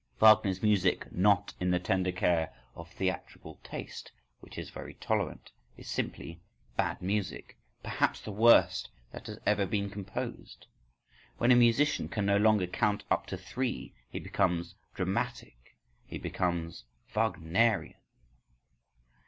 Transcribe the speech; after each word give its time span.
Wagner's 0.19 0.63
music, 0.63 1.11
not 1.11 1.53
in 1.59 1.69
the 1.69 1.77
tender 1.77 2.11
care 2.11 2.51
of 2.75 2.89
theatrical 2.89 3.59
taste, 3.63 4.11
which 4.39 4.57
is 4.57 4.71
very 4.71 4.95
tolerant, 4.95 5.51
is 5.77 5.87
simply 5.87 6.41
bad 6.75 7.03
music, 7.03 7.55
perhaps 7.83 8.19
the 8.19 8.31
worst 8.31 8.89
that 9.11 9.27
has 9.27 9.37
ever 9.45 9.63
been 9.63 9.91
composed. 9.91 10.65
When 11.37 11.51
a 11.51 11.55
musician 11.55 12.07
can 12.09 12.25
no 12.25 12.37
longer 12.37 12.65
count 12.65 13.03
up 13.11 13.27
to 13.27 13.37
three, 13.37 13.93
he 14.09 14.17
becomes 14.17 14.73
"dramatic," 14.95 15.77
he 16.07 16.17
becomes 16.17 16.85
"Wagnerian". 17.13 17.93